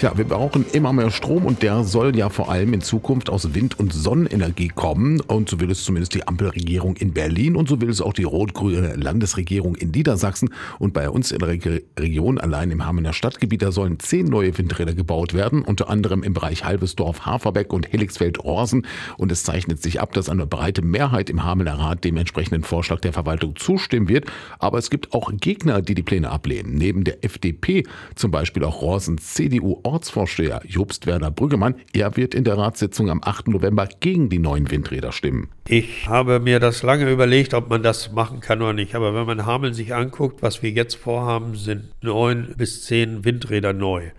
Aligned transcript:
Ja, 0.00 0.16
wir 0.16 0.24
brauchen 0.24 0.64
immer 0.72 0.94
mehr 0.94 1.10
Strom 1.10 1.44
und 1.44 1.62
der 1.62 1.84
soll 1.84 2.16
ja 2.16 2.30
vor 2.30 2.50
allem 2.50 2.72
in 2.72 2.80
Zukunft 2.80 3.28
aus 3.28 3.52
Wind- 3.54 3.78
und 3.78 3.92
Sonnenenergie 3.92 4.68
kommen. 4.68 5.20
Und 5.20 5.50
so 5.50 5.60
will 5.60 5.70
es 5.70 5.84
zumindest 5.84 6.14
die 6.14 6.26
Ampelregierung 6.26 6.96
in 6.96 7.12
Berlin 7.12 7.54
und 7.54 7.68
so 7.68 7.82
will 7.82 7.90
es 7.90 8.00
auch 8.00 8.14
die 8.14 8.22
rot-grüne 8.22 8.94
Landesregierung 8.96 9.74
in 9.74 9.90
Niedersachsen. 9.90 10.54
Und 10.78 10.94
bei 10.94 11.10
uns 11.10 11.32
in 11.32 11.38
der 11.40 11.48
Region, 11.48 12.38
allein 12.38 12.70
im 12.70 12.86
Hamener 12.86 13.12
Stadtgebiet, 13.12 13.60
da 13.60 13.72
sollen 13.72 13.98
zehn 13.98 14.24
neue 14.24 14.56
Windräder 14.56 14.94
gebaut 14.94 15.34
werden, 15.34 15.60
unter 15.60 15.90
anderem 15.90 16.22
im 16.22 16.32
Bereich 16.32 16.64
Halbesdorf, 16.64 17.26
Haferbeck 17.26 17.70
und 17.70 17.92
Helixfeld-Orsen. 17.92 18.86
Und 19.18 19.30
es 19.30 19.44
zeichnet 19.44 19.82
sich 19.82 20.00
ab, 20.00 20.14
dass 20.14 20.30
eine 20.30 20.46
breite 20.46 20.80
Mehrheit 20.80 21.28
im 21.28 21.44
Hamener 21.44 21.78
Rat 21.78 22.04
dem 22.04 22.16
entsprechenden 22.16 22.62
Vorschlag 22.62 23.00
der 23.00 23.12
Verwaltung 23.12 23.54
zustimmen 23.56 24.08
wird. 24.08 24.24
Aber 24.60 24.78
es 24.78 24.88
gibt 24.88 25.12
auch 25.12 25.30
Gegner, 25.38 25.82
die 25.82 25.94
die 25.94 26.02
Pläne 26.02 26.30
ablehnen. 26.30 26.76
Neben 26.76 27.04
der 27.04 27.22
FDP 27.22 27.84
zum 28.14 28.30
Beispiel 28.30 28.64
auch 28.64 28.80
Rorsens 28.80 29.34
CDU 29.34 29.78
Ortsvorsteher 29.90 30.62
Jobst 30.64 31.06
Werner 31.06 31.32
Brüggemann. 31.32 31.74
Er 31.92 32.16
wird 32.16 32.32
in 32.34 32.44
der 32.44 32.56
Ratssitzung 32.56 33.10
am 33.10 33.20
8. 33.24 33.48
November 33.48 33.88
gegen 33.98 34.28
die 34.28 34.38
neuen 34.38 34.70
Windräder 34.70 35.10
stimmen. 35.10 35.48
Ich 35.66 36.08
habe 36.08 36.38
mir 36.38 36.60
das 36.60 36.84
lange 36.84 37.10
überlegt, 37.10 37.54
ob 37.54 37.68
man 37.68 37.82
das 37.82 38.12
machen 38.12 38.38
kann 38.38 38.62
oder 38.62 38.72
nicht. 38.72 38.94
Aber 38.94 39.14
wenn 39.14 39.26
man 39.26 39.46
Hameln 39.46 39.74
sich 39.74 39.92
anguckt, 39.92 40.42
was 40.42 40.62
wir 40.62 40.70
jetzt 40.70 40.94
vorhaben, 40.94 41.56
sind 41.56 41.90
neun 42.02 42.54
bis 42.56 42.84
zehn 42.84 43.24
Windräder 43.24 43.72
neu. 43.72 44.10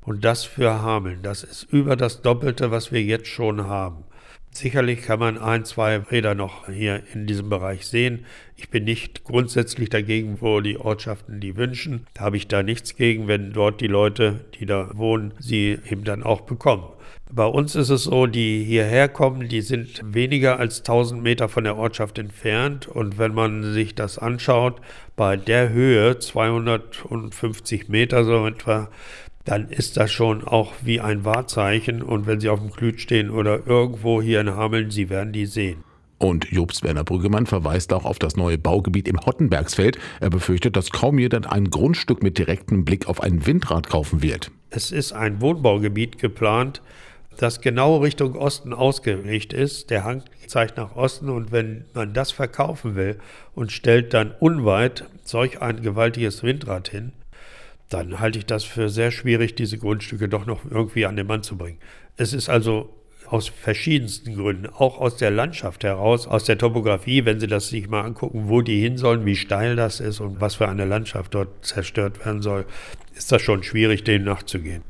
Und 0.00 0.24
das 0.24 0.44
für 0.44 0.80
Hameln, 0.80 1.18
das 1.22 1.44
ist 1.44 1.64
über 1.70 1.94
das 1.94 2.22
Doppelte, 2.22 2.70
was 2.70 2.90
wir 2.90 3.02
jetzt 3.02 3.28
schon 3.28 3.66
haben. 3.66 4.04
Sicherlich 4.50 5.02
kann 5.02 5.20
man 5.20 5.38
ein, 5.38 5.64
zwei 5.64 5.98
Räder 5.98 6.34
noch 6.34 6.68
hier 6.68 7.02
in 7.12 7.26
diesem 7.26 7.48
Bereich 7.48 7.86
sehen. 7.86 8.24
Ich 8.56 8.70
bin 8.70 8.84
nicht 8.84 9.22
grundsätzlich 9.24 9.88
dagegen, 9.88 10.38
wo 10.40 10.60
die 10.60 10.78
Ortschaften 10.78 11.40
die 11.40 11.56
wünschen. 11.56 12.06
Da 12.14 12.22
habe 12.22 12.36
ich 12.36 12.48
da 12.48 12.62
nichts 12.62 12.96
gegen, 12.96 13.28
wenn 13.28 13.52
dort 13.52 13.80
die 13.80 13.86
Leute, 13.86 14.44
die 14.58 14.66
da 14.66 14.90
wohnen, 14.94 15.32
sie 15.38 15.78
eben 15.88 16.02
dann 16.04 16.22
auch 16.22 16.40
bekommen. 16.40 16.84
Bei 17.30 17.44
uns 17.44 17.74
ist 17.74 17.90
es 17.90 18.04
so, 18.04 18.26
die 18.26 18.64
hierher 18.64 19.08
kommen, 19.08 19.48
die 19.48 19.60
sind 19.60 20.00
weniger 20.02 20.58
als 20.58 20.78
1000 20.78 21.22
Meter 21.22 21.48
von 21.48 21.64
der 21.64 21.76
Ortschaft 21.76 22.18
entfernt. 22.18 22.88
Und 22.88 23.18
wenn 23.18 23.34
man 23.34 23.74
sich 23.74 23.94
das 23.94 24.18
anschaut, 24.18 24.80
bei 25.14 25.36
der 25.36 25.68
Höhe, 25.68 26.18
250 26.18 27.88
Meter 27.88 28.24
so 28.24 28.46
etwa, 28.46 28.90
dann 29.48 29.70
ist 29.70 29.96
das 29.96 30.12
schon 30.12 30.46
auch 30.46 30.74
wie 30.82 31.00
ein 31.00 31.24
Wahrzeichen. 31.24 32.02
Und 32.02 32.26
wenn 32.26 32.38
Sie 32.38 32.50
auf 32.50 32.60
dem 32.60 32.70
Klüt 32.70 33.00
stehen 33.00 33.30
oder 33.30 33.66
irgendwo 33.66 34.20
hier 34.20 34.42
in 34.42 34.54
Hameln, 34.54 34.90
Sie 34.90 35.08
werden 35.08 35.32
die 35.32 35.46
sehen. 35.46 35.84
Und 36.18 36.50
Jobst 36.50 36.82
Werner 36.82 37.04
Brüggemann 37.04 37.46
verweist 37.46 37.94
auch 37.94 38.04
auf 38.04 38.18
das 38.18 38.36
neue 38.36 38.58
Baugebiet 38.58 39.08
im 39.08 39.24
Hottenbergsfeld. 39.24 39.98
Er 40.20 40.28
befürchtet, 40.28 40.76
dass 40.76 40.90
kaum 40.90 41.18
jemand 41.18 41.50
ein 41.50 41.70
Grundstück 41.70 42.22
mit 42.22 42.36
direktem 42.36 42.84
Blick 42.84 43.08
auf 43.08 43.22
ein 43.22 43.46
Windrad 43.46 43.88
kaufen 43.88 44.22
wird. 44.22 44.50
Es 44.68 44.92
ist 44.92 45.12
ein 45.12 45.40
Wohnbaugebiet 45.40 46.18
geplant, 46.18 46.82
das 47.38 47.62
genau 47.62 47.98
Richtung 47.98 48.36
Osten 48.36 48.74
ausgerichtet 48.74 49.58
ist. 49.58 49.88
Der 49.88 50.04
Hang 50.04 50.24
zeigt 50.46 50.76
nach 50.76 50.94
Osten 50.94 51.30
und 51.30 51.52
wenn 51.52 51.86
man 51.94 52.12
das 52.12 52.32
verkaufen 52.32 52.96
will 52.96 53.16
und 53.54 53.72
stellt 53.72 54.12
dann 54.12 54.34
unweit 54.40 55.06
solch 55.24 55.62
ein 55.62 55.80
gewaltiges 55.80 56.42
Windrad 56.42 56.90
hin, 56.90 57.12
dann 57.88 58.20
halte 58.20 58.38
ich 58.38 58.46
das 58.46 58.64
für 58.64 58.88
sehr 58.88 59.10
schwierig, 59.10 59.54
diese 59.54 59.78
Grundstücke 59.78 60.28
doch 60.28 60.46
noch 60.46 60.64
irgendwie 60.70 61.06
an 61.06 61.16
den 61.16 61.26
Mann 61.26 61.42
zu 61.42 61.56
bringen. 61.56 61.78
Es 62.16 62.32
ist 62.32 62.48
also 62.48 62.94
aus 63.26 63.48
verschiedensten 63.48 64.36
Gründen, 64.36 64.66
auch 64.66 64.98
aus 64.98 65.16
der 65.16 65.30
Landschaft 65.30 65.84
heraus, 65.84 66.26
aus 66.26 66.44
der 66.44 66.56
Topografie, 66.56 67.24
wenn 67.24 67.40
Sie 67.40 67.46
das 67.46 67.68
sich 67.68 67.88
mal 67.88 68.02
angucken, 68.02 68.48
wo 68.48 68.62
die 68.62 68.80
hin 68.80 68.96
sollen, 68.96 69.26
wie 69.26 69.36
steil 69.36 69.76
das 69.76 70.00
ist 70.00 70.20
und 70.20 70.40
was 70.40 70.56
für 70.56 70.68
eine 70.68 70.86
Landschaft 70.86 71.34
dort 71.34 71.64
zerstört 71.64 72.24
werden 72.24 72.40
soll, 72.40 72.64
ist 73.18 73.32
das 73.32 73.42
schon 73.42 73.62
schwierig, 73.62 74.04
dem 74.04 74.24
nachzugehen. 74.24 74.82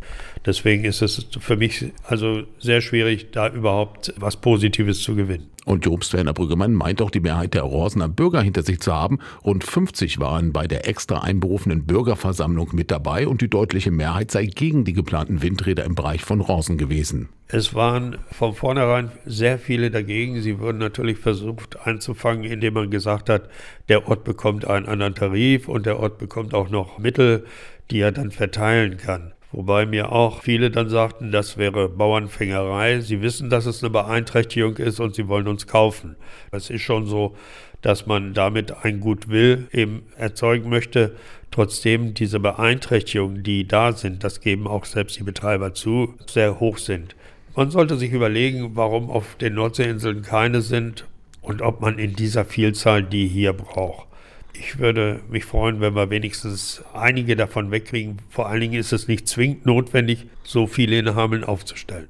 Deswegen 0.47 0.85
ist 0.85 1.03
es 1.03 1.27
für 1.41 1.57
mich 1.57 1.93
also 2.05 2.45
sehr 2.59 2.81
schwierig, 2.81 3.33
da 3.33 3.49
überhaupt 3.49 4.15
was 4.17 4.37
Positives 4.37 5.03
zu 5.03 5.17
gewinnen. 5.17 5.49
Und 5.65 5.85
Jobst 5.85 6.15
Werner 6.15 6.33
Brüggemann 6.33 6.73
meint 6.73 7.03
auch 7.03 7.11
die 7.11 7.21
Mehrheit 7.21 7.53
der 7.53 7.63
Rorsener 7.63 8.09
Bürger 8.09 8.41
hinter 8.41 8.63
sich 8.63 8.81
zu 8.81 8.95
haben. 8.95 9.19
Rund 9.45 9.65
50 9.65 10.19
waren 10.19 10.51
bei 10.51 10.67
der 10.67 10.89
extra 10.89 11.21
einberufenen 11.21 11.85
Bürgerversammlung 11.85 12.71
mit 12.73 12.91
dabei 12.91 13.29
und 13.29 13.43
die 13.43 13.51
deutliche 13.51 13.91
Mehrheit 13.91 14.31
sei 14.31 14.47
gegen 14.47 14.85
die 14.87 14.95
geplanten 14.95 15.43
Windräder 15.43 15.85
im 15.85 15.95
Bereich 15.95 16.25
von 16.25 16.41
Rorsen 16.41 16.79
gewesen. 16.79 17.29
Es 17.49 17.75
waren 17.75 18.17
von 18.31 18.55
vornherein 18.55 19.11
sehr 19.27 19.59
viele 19.59 19.91
dagegen. 19.91 20.41
Sie 20.41 20.59
wurden 20.59 20.79
natürlich 20.79 21.19
versucht 21.19 21.87
einzufangen, 21.87 22.45
indem 22.45 22.73
man 22.73 22.91
gesagt 22.91 23.29
hat, 23.29 23.51
der 23.91 24.09
Ort 24.09 24.25
bekommt 24.25 24.67
einen 24.67 24.87
anderen 24.87 25.15
Tarif 25.15 25.69
und 25.69 25.85
der 25.85 25.99
Ort 25.99 26.17
bekommt 26.17 26.55
auch 26.55 26.71
noch 26.71 26.99
Mittel, 26.99 27.45
die 27.91 28.01
er 28.01 28.13
dann 28.13 28.31
verteilen 28.31 28.97
kann. 28.97 29.33
Wobei 29.51 29.87
mir 29.87 30.13
auch 30.13 30.43
viele 30.43 30.71
dann 30.71 30.91
sagten, 30.91 31.33
das 31.33 31.57
wäre 31.57 31.89
Bauernfängerei. 31.89 33.01
Sie 33.01 33.23
wissen, 33.23 33.49
dass 33.49 33.65
es 33.65 33.83
eine 33.83 33.91
Beeinträchtigung 33.91 34.77
ist 34.77 35.01
und 35.01 35.15
sie 35.15 35.27
wollen 35.27 35.49
uns 35.49 35.67
kaufen. 35.67 36.17
Es 36.53 36.69
ist 36.69 36.83
schon 36.83 37.07
so, 37.07 37.35
dass 37.81 38.07
man 38.07 38.35
damit 38.35 38.85
ein 38.85 39.01
Gutwill 39.01 39.69
eben 39.73 40.03
erzeugen 40.17 40.69
möchte. 40.69 41.15
Trotzdem 41.51 42.13
diese 42.13 42.41
Beeinträchtigungen, 42.41 43.43
die 43.43 43.67
da 43.67 43.93
sind, 43.93 44.23
das 44.23 44.41
geben 44.41 44.67
auch 44.67 44.85
selbst 44.85 45.19
die 45.19 45.23
Betreiber 45.23 45.73
zu, 45.73 46.15
sehr 46.27 46.61
hoch 46.61 46.77
sind. 46.77 47.17
Man 47.57 47.71
sollte 47.71 47.97
sich 47.97 48.13
überlegen, 48.13 48.73
warum 48.75 49.11
auf 49.11 49.37
den 49.37 49.55
Nordseeinseln 49.55 50.23
keine 50.23 50.61
sind 50.61 51.07
und 51.41 51.63
ob 51.63 51.81
man 51.81 51.99
in 51.99 52.15
dieser 52.15 52.45
Vielzahl 52.45 53.03
die 53.03 53.27
hier 53.27 53.55
braucht. 53.55 54.08
Ich 54.53 54.79
würde 54.79 55.21
mich 55.31 55.45
freuen, 55.45 55.81
wenn 55.81 55.95
wir 55.95 56.11
wenigstens 56.11 56.83
einige 56.93 57.37
davon 57.37 57.71
wegkriegen. 57.71 58.19
Vor 58.29 58.49
allen 58.49 58.61
Dingen 58.61 58.81
ist 58.81 58.93
es 58.93 59.09
nicht 59.09 59.29
zwingend 59.29 59.67
notwendig, 59.67 60.27
so 60.43 60.67
viele 60.67 60.99
in 60.99 61.15
Hameln 61.15 61.45
aufzustellen. 61.45 62.09